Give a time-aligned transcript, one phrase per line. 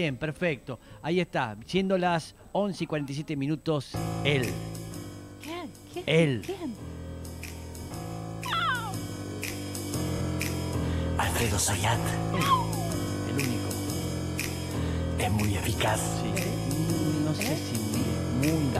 [0.00, 0.78] Bien, perfecto.
[1.02, 3.90] Ahí está, siendo las 11 y 47 minutos,
[4.22, 4.48] él.
[5.42, 5.72] ¿Quién?
[5.92, 6.04] ¿Quién?
[6.06, 6.42] Él.
[6.46, 6.72] ¿Quién?
[11.18, 11.98] Alfredo Sayat
[13.28, 13.68] El único.
[15.18, 15.98] es muy eficaz.
[16.22, 16.28] Sí.
[16.44, 17.78] Mm, No sé si
[18.46, 18.52] muy.
[18.52, 18.70] muy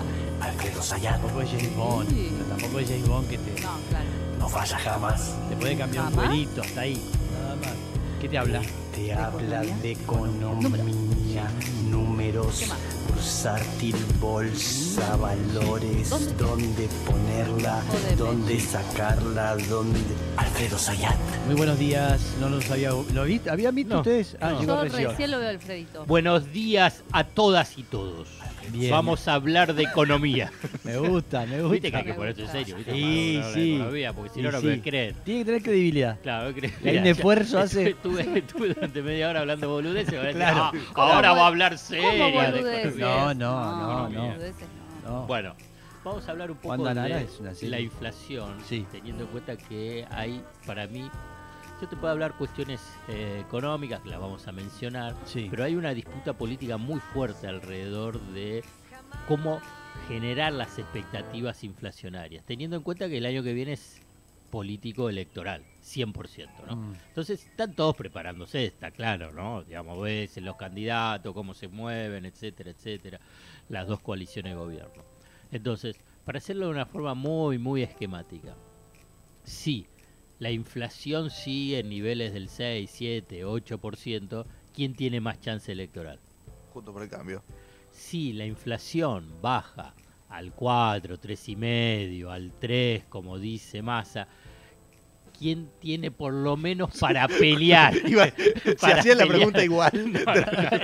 [0.41, 2.11] Alfredo Sayat tampoco es James Bond.
[2.11, 2.31] Sí.
[2.39, 4.05] pero tampoco es James Bond que te, No, claro.
[4.39, 5.35] no falla jamás.
[5.49, 7.03] te puede cambiar un cuerito hasta ahí.
[7.43, 7.75] Nada más.
[8.21, 8.63] ¿Qué te habla?
[8.99, 11.49] Te habla de economía,
[11.89, 12.65] números.
[13.09, 17.81] Bursátil, bolsa, valores, dónde ponerla,
[18.17, 19.99] dónde sacarla, dónde...
[20.37, 21.17] Alfredo Sayat.
[21.47, 22.37] Muy buenos días.
[22.41, 22.91] No los había.
[22.91, 24.37] ¿Lo vi- ¿Habían visto No, ustedes?
[24.41, 24.61] Ah, no.
[24.61, 25.09] llegó Yo recién.
[25.11, 26.05] recién lo veo Alfredito.
[26.07, 28.29] Buenos días a todas y todos.
[28.71, 28.91] Bien.
[28.91, 30.53] Vamos a hablar de economía.
[30.85, 31.73] Me gusta, me gusta.
[31.73, 32.93] Viste que hay que Me ponerse en serio, ¿viste?
[32.93, 33.75] Sí, Para hablar de sí.
[33.77, 34.67] economía, porque si Y no, no sí.
[34.67, 35.17] me creen.
[35.25, 36.19] Tiene que tener credibilidad.
[36.23, 36.71] Claro, creo.
[36.85, 40.13] Y hay un esfuerzo, hace- Estuve, estuve durante media hora hablando boludeces.
[40.19, 40.71] ahora Claro.
[40.73, 42.51] decís, "Ah, ahora ¿Cómo va a hablar ¿Cómo economía.
[43.01, 44.29] No, no, no, no.
[44.29, 44.35] no.
[45.05, 45.27] No.
[45.27, 45.55] Bueno,
[46.05, 47.71] vamos a hablar un poco de es una serie.
[47.71, 48.87] la inflación, Sí.
[48.91, 51.09] teniendo en cuenta que hay, para mí,
[51.81, 55.47] yo te puedo hablar cuestiones eh, económicas, que las vamos a mencionar, Sí.
[55.51, 58.65] pero hay una disputa política muy fuerte alrededor de
[59.27, 59.61] cómo
[60.09, 64.01] generar las expectativas inflacionarias, teniendo en cuenta que el año que viene es
[64.51, 66.77] político electoral, 100%, ¿no?
[66.77, 66.95] Mm.
[67.09, 69.63] Entonces están todos preparándose, está claro, ¿no?
[69.63, 73.21] Digamos, ves en los candidatos, cómo se mueven, etcétera, etcétera,
[73.69, 75.03] las dos coaliciones de gobierno.
[75.51, 78.55] Entonces, para hacerlo de una forma muy, muy esquemática,
[79.45, 79.87] sí,
[80.39, 86.19] la inflación sigue en niveles del 6, 7, 8%, ¿quién tiene más chance electoral?
[86.73, 87.43] Junto por el cambio.
[87.93, 89.95] Si la inflación baja
[90.29, 94.29] al 4, 3,5, al 3, como dice Massa,
[95.39, 97.95] ¿quién tiene por lo menos para pelear?
[98.07, 98.27] Iba-
[98.65, 99.91] se Para hacía la pregunta igual.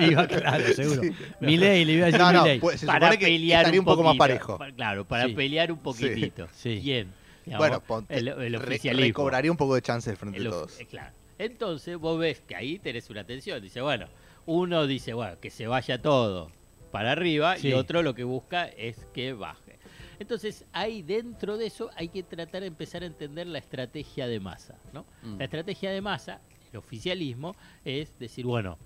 [0.01, 1.03] Iba claro, seguro.
[1.41, 4.59] Milei, le iba a decir No, pues se para pelear estaría un poco más parejo.
[4.59, 5.35] pa- Claro, para Sí.
[5.35, 6.49] pelear un poquitito.
[6.53, 6.81] Sí.
[6.83, 7.13] ¿Quién?
[7.45, 9.07] Digamos, Bueno, ponte, el, el oficialismo.
[9.07, 10.81] recobraría un poco de chance de frente El a of- todos.
[10.81, 11.13] eh, claro.
[11.37, 13.61] Entonces vos ves que ahí tenés una tensión.
[13.61, 14.07] Dice, bueno,
[14.47, 16.51] uno dice, bueno, que se vaya todo
[16.95, 17.69] para arriba Sí.
[17.71, 19.81] y otro lo que busca es que baje.
[20.21, 24.39] Entonces ahí dentro de eso hay que tratar de empezar a entender la estrategia de
[24.39, 24.79] masa.
[24.93, 25.05] ¿no?
[25.25, 25.39] Mm.
[25.39, 26.41] La estrategia de masa,
[26.71, 28.79] el oficialismo, es decir, bueno,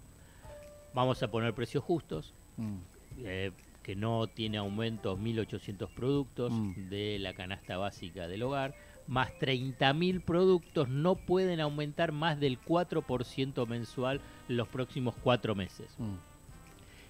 [0.95, 2.77] vamos a poner precios justos, Mm.
[3.25, 3.51] eh,
[3.83, 6.89] que no tiene aumentos 1.800 productos Mm.
[6.89, 8.75] de la canasta básica del hogar,
[9.07, 15.95] más 30.000 productos no pueden aumentar más del 4% mensual en los próximos cuatro meses.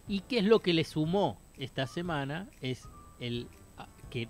[0.09, 0.13] Mm.
[0.13, 2.49] ¿Y qué es lo que le sumó esta semana?
[2.61, 2.89] Es
[3.21, 3.47] el
[3.77, 4.29] a- que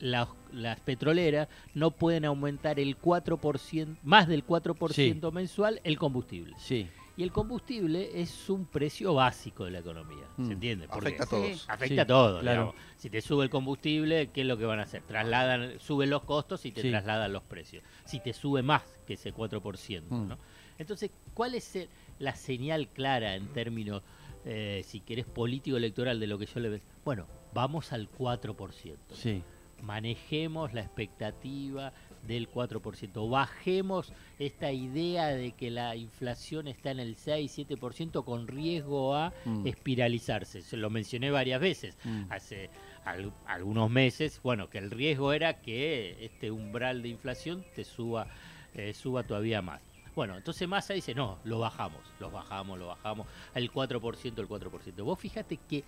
[0.00, 6.54] la- las petroleras no pueden aumentar el 4%, más del 4% mensual el combustible.
[6.58, 6.88] Sí.
[7.16, 10.46] Y el combustible es un precio básico de la economía, Mm.
[10.46, 10.86] ¿se entiende?
[10.86, 11.64] Porque Afecta a todos.
[11.68, 12.40] afecta Sí, a todo.
[12.40, 12.74] claro.
[12.96, 15.02] Si te sube el combustible, ¿qué es lo que van a hacer?
[15.02, 16.90] Trasladan, suben los costos y te Sí.
[16.90, 17.82] trasladan los precios.
[18.04, 20.28] Si te sube más que ese 4%, Mm.
[20.28, 20.38] ¿no?
[20.78, 24.02] Entonces, ¿cuál es el- la señal clara en términos,
[24.44, 26.80] eh, si querés, político-electoral de lo que yo le veo?
[27.04, 29.14] Bueno, vamos al 4%.
[29.14, 29.42] Sí.
[29.82, 31.92] Manejemos la expectativa
[32.26, 33.28] del 4%.
[33.30, 39.66] Bajemos esta idea de que la inflación está en el 6-7% con riesgo a Mm.
[39.68, 40.62] espiralizarse.
[40.62, 42.22] Se lo mencioné varias veces Mm.
[42.30, 42.70] hace
[43.04, 44.40] al- algunos meses.
[44.42, 48.26] Bueno, que el riesgo era que este umbral de inflación te suba,
[48.74, 49.80] eh, suba todavía más.
[50.18, 55.04] Bueno, entonces Massa dice, no, lo bajamos, lo bajamos, lo bajamos, al 4%, el 4%.
[55.04, 55.84] Vos fíjate que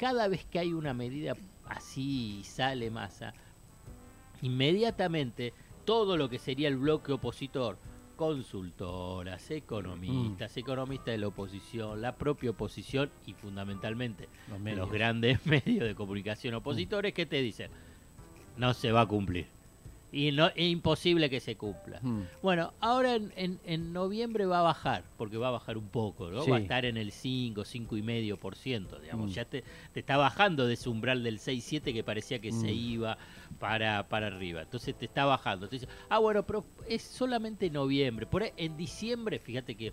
[0.00, 3.34] cada vez que hay una medida así y sale Massa,
[4.42, 7.78] inmediatamente todo lo que sería el bloque opositor,
[8.16, 14.78] consultoras, economistas, economistas de la oposición, la propia oposición y fundamentalmente Los medios.
[14.80, 17.70] los grandes medios de comunicación opositores que te dicen,
[18.56, 19.46] no se va a cumplir.
[20.10, 22.00] Y no, es imposible que se cumpla.
[22.00, 22.22] Mm.
[22.42, 26.30] Bueno, ahora en, en- en noviembre va a bajar, porque va a bajar un poco,
[26.30, 26.42] ¿no?
[26.42, 26.50] Sí.
[26.50, 29.30] Va a estar en el 5, 5 y medio por ciento, digamos.
[29.30, 29.34] Mm.
[29.34, 32.66] Ya te, te está bajando de ese umbral del 6, 7 que parecía que se
[32.68, 32.78] Mm.
[32.78, 33.18] iba
[33.58, 34.62] para, para arriba.
[34.62, 35.66] Entonces te está bajando.
[35.66, 38.24] Entonces, ah, bueno, pero es solamente noviembre.
[38.24, 39.92] Por ahí, en diciembre, fíjate que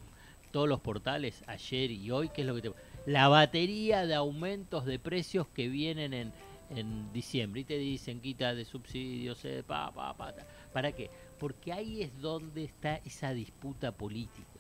[0.51, 2.72] todos los portales, ayer y hoy, ¿qué es lo que te...
[3.06, 6.31] La batería de aumentos de precios que vienen en,
[6.69, 10.33] en diciembre y te dicen quita de subsidios, eh, pa, pa, pa.
[10.73, 11.09] ¿para qué?
[11.39, 14.59] Porque ahí es donde está esa disputa política.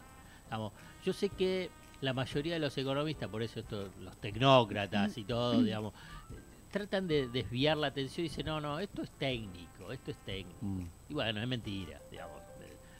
[0.49, 0.73] Vamos,
[1.03, 1.69] yo sé que
[2.01, 6.35] la mayoría de los economistas, por eso esto, los tecnócratas y todo, digamos, eh,
[6.71, 10.59] tratan de desviar la atención y dicen, no, no, esto es técnico, esto es técnico.
[10.61, 10.85] Mm.
[11.09, 12.44] Y bueno, es mentira, digamos.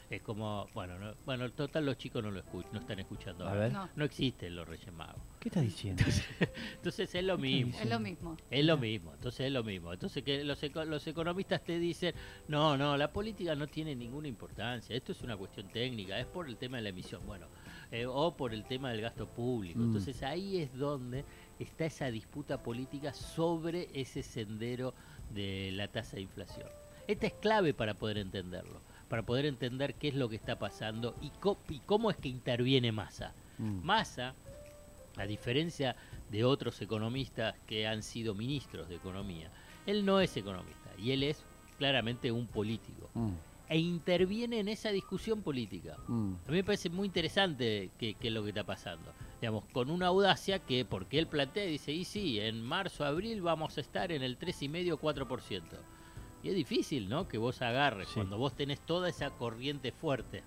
[0.08, 3.46] Es como, bueno, no, bueno, total los chicos no lo escuchan, no están escuchando.
[3.48, 3.72] A ver.
[3.72, 5.20] No, No existen los Reyes Magos.
[5.40, 6.04] ¿Qué estás diciendo?
[6.76, 7.76] Entonces es lo mismo.
[7.78, 8.36] es lo mismo.
[8.50, 9.92] Es lo mismo, entonces es lo mismo.
[9.92, 12.14] Entonces que los, eco- los economistas te dicen,
[12.48, 16.48] no, no, la política no tiene ninguna importancia, esto es una cuestión técnica, es por
[16.48, 17.46] el tema de la emisión, bueno,
[17.90, 19.80] eh, o por el tema del gasto público.
[19.80, 19.84] Mm.
[19.86, 21.24] Entonces ahí es donde
[21.58, 24.94] está esa disputa política sobre ese sendero
[25.30, 26.68] de la tasa de inflación.
[27.08, 31.14] Esta es clave para poder entenderlo, para poder entender qué es lo que está pasando
[31.22, 31.30] y,
[31.72, 33.32] y cómo es que interviene Massa.
[33.58, 33.84] Mm.
[33.84, 34.34] Massa,
[35.16, 35.96] a diferencia
[36.30, 39.50] de otros economistas que han sido ministros de economía,
[39.86, 41.44] él no es economista y él es
[41.78, 43.32] claramente un político Mm.
[43.68, 45.96] e interviene en esa discusión política.
[46.06, 46.34] Mm.
[46.46, 49.12] A mí me parece muy interesante que, que es lo que está pasando.
[49.40, 53.76] Digamos, con una audacia que, porque él plantea, dice, y sí, en marzo, abril vamos
[53.76, 55.62] a estar en el 3,5-4%.
[56.46, 57.26] Y es difícil, ¿no?
[57.26, 58.14] Que vos agarres, Sí.
[58.14, 60.44] cuando vos tenés toda esa corriente fuerte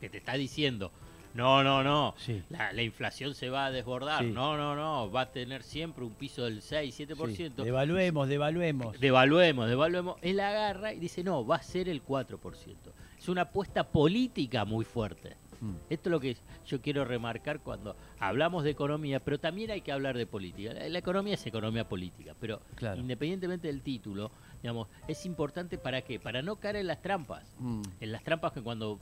[0.00, 0.90] que te está diciendo,
[1.34, 2.42] no, no, no, Sí.
[2.48, 4.30] la, la inflación se va a desbordar, Sí.
[4.30, 7.62] no, no, no, va a tener siempre un piso del 6-7%.
[7.62, 7.66] Sí.
[7.66, 8.98] Devaluemos, devaluemos.
[8.98, 10.16] Devaluemos, devaluemos.
[10.22, 12.90] Él agarra y dice, no, va a ser el 4%.
[13.18, 15.36] Es una apuesta política muy fuerte.
[15.60, 15.74] Mm.
[15.90, 16.36] Esto es lo que
[16.66, 20.72] yo quiero remarcar cuando hablamos de economía, pero también hay que hablar de política.
[20.74, 23.00] La, la economía es economía política, pero Claro.
[23.00, 24.30] independientemente del título,
[24.62, 26.18] digamos, es importante para qué?
[26.20, 27.44] Para no caer en las trampas.
[27.58, 27.82] Mm.
[28.00, 28.98] En las trampas que cuando,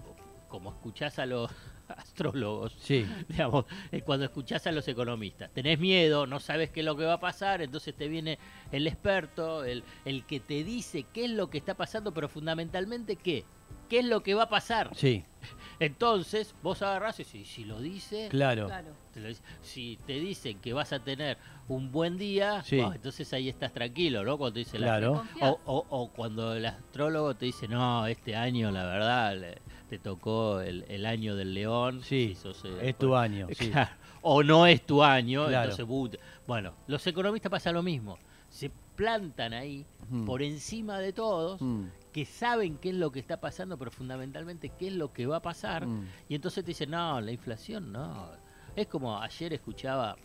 [0.49, 1.51] como escuchás a los
[1.89, 3.05] astrólogos, Sí.
[3.29, 5.51] digamos, eh, cuando escuchás a los economistas.
[5.51, 8.39] Tenés miedo, no sabes qué es lo que va a pasar, entonces te viene
[8.73, 13.17] el experto, el, el que te dice qué es lo que está pasando, pero fundamentalmente
[13.17, 13.45] qué.
[13.89, 14.91] ¿Qué es lo que va a pasar?
[14.95, 15.25] Sí,
[15.81, 18.67] Entonces, vos agarrás y si, si lo dice, claro.
[18.67, 18.89] Claro.
[19.13, 19.43] te lo dice.
[19.63, 21.37] si te dicen que vas a tener
[21.69, 22.79] un buen día, Sí.
[22.79, 24.37] entonces ahí estás tranquilo, ¿no?
[24.39, 25.25] Cuando te dice la Claro.
[25.41, 29.99] O, o- o cuando el astrólogo te dice, no, este año la verdad le- te
[29.99, 32.03] tocó el, el año del león.
[32.03, 33.47] Sí, si sos, eh, es tu año.
[33.59, 33.71] sí.
[33.71, 33.91] Claro,
[34.23, 35.71] O no es tu año, Claro.
[35.71, 36.17] entonces but-
[36.47, 38.19] Bueno, los economistas pasa lo mismo.
[38.49, 40.25] Se plantan ahí Mm.
[40.25, 41.85] por encima de todos, Mm.
[42.15, 45.39] Que saben qué es lo que está pasando, pero fundamentalmente qué es lo que va
[45.39, 45.85] a pasar.
[45.85, 46.07] Mm.
[46.29, 48.31] Y entonces te dicen, no, la inflación no.
[48.77, 50.17] Es como ayer escuchaba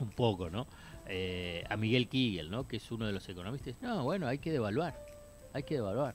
[0.00, 0.66] un poco, ¿no?
[1.06, 2.68] Eh, a Miguel Kigel, ¿no?
[2.68, 3.74] Que es uno de los economistas.
[3.80, 5.02] No, bueno, hay que devaluar.
[5.54, 6.14] Hay que devaluar.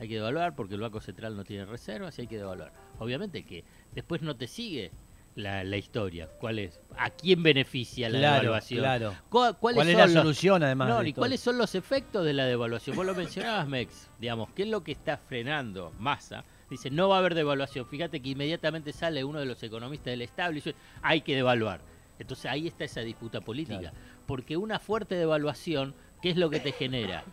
[0.00, 2.72] Hay que devaluar porque el Banco Central no tiene reservas y hay que devaluar.
[2.98, 3.62] Obviamente que
[3.94, 4.90] después no te sigue
[5.34, 6.28] la, la historia.
[6.40, 6.80] ¿Cuál es?
[6.98, 8.80] ¿A quién beneficia la Claro, devaluación?
[8.80, 9.14] claro.
[9.30, 10.88] ¿Cuál, ¿Cuál es la los- solución además?
[10.88, 12.94] no, ¿y cuáles son los efectos de la devaluación?
[12.96, 14.10] Vos lo mencionabas, Mex.
[14.18, 16.44] Digamos, ¿qué es lo que está frenando Massa?
[16.68, 17.86] Dice, no va a haber devaluación.
[17.86, 21.80] Fíjate que inmediatamente sale uno de los economistas del Estado y dice, hay que devaluar.
[22.18, 23.78] Entonces ahí está esa disputa política.
[23.80, 23.96] Claro.
[24.26, 27.24] Porque una fuerte devaluación, ¿qué es lo que te genera?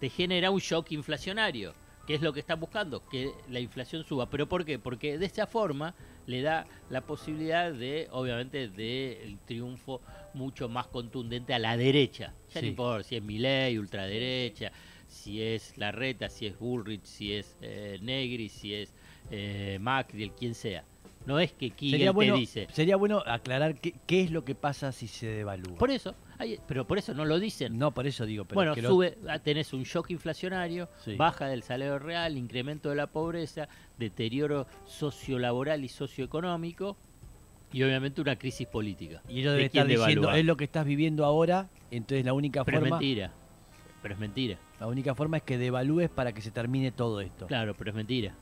[0.00, 1.74] Te genera un shock inflacionario.
[2.08, 3.06] ¿Qué es lo que están buscando?
[3.06, 4.30] Que la inflación suba.
[4.30, 4.78] ¿Pero por qué?
[4.78, 5.94] Porque de esa forma
[6.26, 10.00] le da la posibilidad de, obviamente, de el triunfo
[10.32, 12.32] mucho más contundente a la derecha.
[12.54, 12.62] Ya Sí.
[12.62, 14.72] no importa si es Milei, ultraderecha,
[15.06, 18.90] si es Larreta, si es Bullrich, si es eh, Negri, si es
[19.30, 20.84] eh, Macri, el quien sea.
[21.26, 22.66] No es que Sería Kigel bueno, te dice.
[22.72, 25.76] sería bueno aclarar qué, qué es lo que pasa si se devalúa.
[25.76, 27.78] Por eso, hay- pero por eso no lo dicen.
[27.78, 28.44] no, por eso digo.
[28.44, 31.16] Pero bueno, que sube, ah, tenés un shock inflacionario, Sí.
[31.16, 33.68] baja del salario real, incremento de la pobreza,
[33.98, 36.96] deterioro sociolaboral y socioeconómico
[37.72, 39.22] y obviamente una crisis política.
[39.28, 40.38] Y ellos ¿De deben estar diciendo, devalúa?
[40.38, 43.32] es lo que estás viviendo ahora, entonces la única Pero es forma, mentira.
[44.02, 44.58] Pero es mentira.
[44.80, 47.46] la única forma es que devalúes para que se termine todo esto.
[47.46, 48.34] Claro, pero es mentira.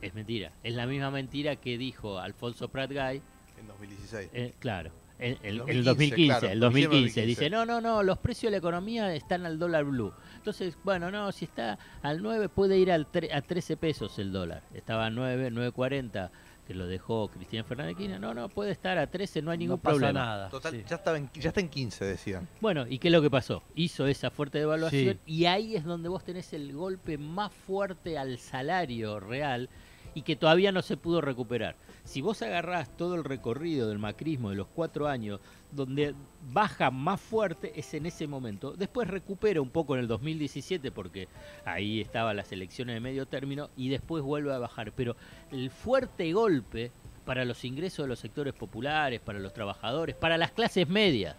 [0.00, 0.52] Es mentira.
[0.62, 3.20] Es la misma mentira que dijo Alfonso Prat Gay
[3.60, 4.30] En 2016.
[4.32, 4.90] Eh, claro.
[5.20, 7.20] En el 2015, 2015, claro, el diciembre 2015.
[7.20, 7.26] 2015.
[7.26, 10.12] Dice, no, no, no, los precios de la economía están al dólar blue.
[10.36, 14.32] Entonces, bueno, no, si está al 9 puede ir al tre- a 13 pesos el
[14.32, 14.62] dólar.
[14.74, 16.30] Estaba a 9, 9.40,
[16.66, 18.20] que lo dejó Cristina Fernández de Kirchner.
[18.20, 20.20] No, no, puede estar a 13, no hay ningún no pasa problema.
[20.20, 20.48] nada.
[20.48, 20.84] Total, sí.
[20.88, 22.48] ya, estaba en, ya está en 15, decían.
[22.60, 23.62] Bueno, ¿y qué es lo que pasó?
[23.74, 25.20] Hizo esa fuerte devaluación Sí.
[25.26, 29.68] y ahí es donde vos tenés el golpe más fuerte al salario real
[30.14, 31.76] y que todavía no se pudo recuperar.
[32.04, 35.40] Si vos agarrás todo el recorrido del macrismo de los cuatro años,
[35.72, 36.14] donde
[36.52, 38.72] baja más fuerte es en ese momento.
[38.72, 41.28] Después recupera un poco en el 2017 porque
[41.64, 44.92] ahí estaban las elecciones de medio término y después vuelve a bajar.
[44.92, 45.16] Pero
[45.52, 46.90] el fuerte golpe
[47.24, 51.36] para los ingresos de los sectores populares, para los trabajadores, para las clases medias,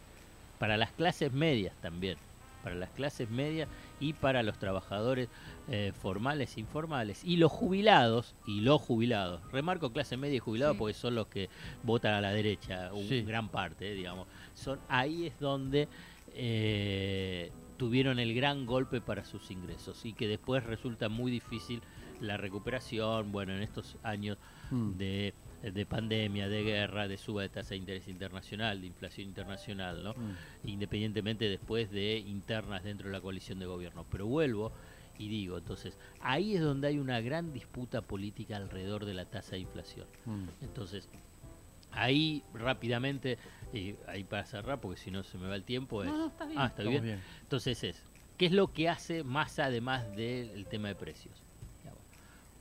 [0.59, 2.17] para las clases medias también,
[2.63, 3.67] para las clases medias
[3.99, 5.29] y para los trabajadores
[5.67, 7.23] eh, formales e informales.
[7.23, 10.79] Y los jubilados, y los jubilados, remarco clase media y jubilados Sí.
[10.79, 11.49] porque son los que
[11.83, 13.21] votan a la derecha, un Sí.
[13.21, 14.27] gran parte, eh, digamos.
[14.53, 15.87] Son, ahí es donde
[16.33, 21.81] eh, tuvieron el gran golpe para sus ingresos y que después resulta muy difícil
[22.21, 24.37] la recuperación, bueno, en estos años
[24.69, 24.91] Mm.
[24.97, 30.03] de, de pandemia, de guerra, de suba de tasa de interés internacional, de inflación internacional,
[30.03, 30.13] ¿no?
[30.13, 30.67] Mm.
[30.67, 34.05] Independientemente después de internas dentro de la coalición de gobierno.
[34.11, 34.71] Pero vuelvo
[35.19, 39.51] y digo, entonces, ahí es donde hay una gran disputa política alrededor de la tasa
[39.51, 40.07] de inflación.
[40.25, 40.45] Mm.
[40.63, 41.07] Entonces,
[41.91, 43.37] ahí rápidamente,
[43.71, 46.09] y ahí para cerrar, porque si no se me va el tiempo, es...
[46.09, 46.59] No, no, está bien.
[46.59, 47.03] Ah, está bien.
[47.03, 47.21] bien.
[47.43, 48.01] Entonces es,
[48.37, 51.35] ¿qué es lo que hace más además del tema de precios?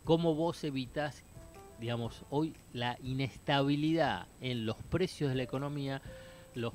[0.05, 1.23] ¿Cómo vos evitas,
[1.81, 6.03] digamos, hoy la inestabilidad en los precios de la economía?
[6.55, 6.73] Los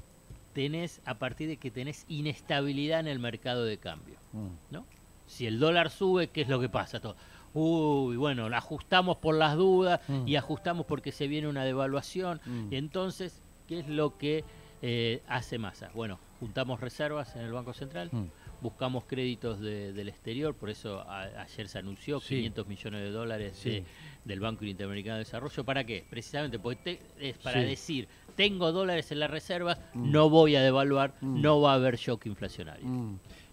[0.54, 4.48] tenés a partir de que tenés inestabilidad en el mercado de cambio, Mm.
[4.72, 4.86] ¿no?
[5.28, 7.00] Si el dólar sube, ¿qué es lo que pasa?
[7.00, 7.16] Todo.
[7.54, 10.28] Uy, bueno, ajustamos por las dudas Mm.
[10.28, 12.40] y ajustamos porque se viene una devaluación.
[12.46, 12.74] Mm.
[12.74, 14.44] Y entonces, ¿qué es lo que
[14.88, 15.90] eh, hace masa?
[15.96, 18.26] Bueno, juntamos reservas en el Banco Central, Mm.
[18.62, 22.36] buscamos créditos de- del exterior, por eso a- ayer se anunció Sí.
[22.36, 23.70] 500 millones de dólares Sí.
[23.72, 23.84] de-
[24.26, 25.64] del Banco Interamericano de Desarrollo.
[25.64, 26.06] ¿Para qué?
[26.08, 27.68] Precisamente porque te- es para Sí.
[27.68, 30.12] decir, tengo dólares en las reservas, Mm.
[30.12, 31.42] no voy a devaluar, Mm.
[31.42, 32.86] no va a haber shock inflacionario.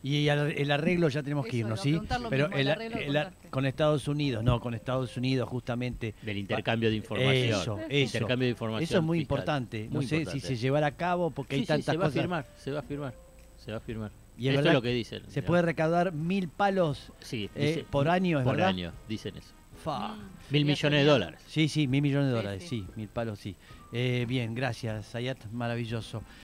[0.05, 2.01] Y al- el arreglo ya tenemos que Eso irnos, ¿sí?
[2.29, 6.15] Pero mismo, el el- con Estados Unidos, no, con Estados Unidos justamente.
[6.23, 7.35] Del intercambio de información.
[7.61, 8.17] Eso, eso.
[8.17, 8.83] Intercambio de información.
[8.83, 9.37] Eso es muy fiscal.
[9.39, 9.85] importante.
[9.91, 10.41] No Muy sé importante.
[10.41, 12.17] si se llevará a cabo porque Sí, hay sí, tantas se va cosas.
[12.17, 13.15] a firmar, se va a firmar,
[13.57, 14.11] se va a firmar.
[14.37, 15.21] Y es Esto verdad es lo que dicen.
[15.21, 15.47] Se digamos.
[15.47, 18.71] puede recaudar mil palos Sí, eh, por año, ¿es por verdad?
[18.71, 19.53] año, dicen eso.
[19.85, 20.15] Fa.
[20.15, 21.41] Mm, Mil millones de dólares.
[21.47, 22.69] Sí, sí, mil millones de dólares, sí.
[22.69, 23.55] sí, mil palos, sí.
[23.93, 26.23] Eh, bien, gracias, Sayat, maravilloso.